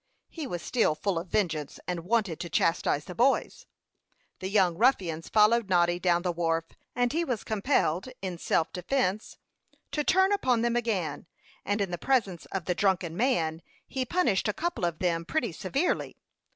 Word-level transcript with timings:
He 0.31 0.47
was 0.47 0.63
still 0.63 0.95
full 0.95 1.19
of 1.19 1.27
vengeance, 1.27 1.79
and 1.87 1.99
wanted 2.05 2.39
to 2.39 2.49
chastise 2.49 3.05
the 3.05 3.13
boys. 3.13 3.67
The 4.39 4.49
young 4.49 4.75
ruffians 4.75 5.29
followed 5.29 5.69
Noddy 5.69 5.99
down 5.99 6.23
the 6.23 6.31
wharf, 6.31 6.65
and 6.95 7.13
he 7.13 7.23
was 7.23 7.43
compelled, 7.43 8.09
in 8.19 8.39
self 8.39 8.73
defence, 8.73 9.37
to 9.91 10.03
turn 10.03 10.31
upon 10.33 10.63
them 10.63 10.75
again, 10.75 11.27
and 11.63 11.81
in 11.81 11.95
presence 11.99 12.47
of 12.47 12.65
the 12.65 12.73
drunken 12.73 13.15
man 13.15 13.61
he 13.87 14.03
punished 14.03 14.47
a 14.47 14.53
couple 14.53 14.85
of 14.85 14.97
them 14.97 15.23
pretty 15.23 15.51
severely. 15.51 16.17